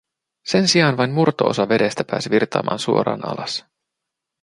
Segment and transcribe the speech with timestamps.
[0.47, 3.65] Sen sijaan vain murto-osa vedestä pääsi virtaamaan suoraan alas.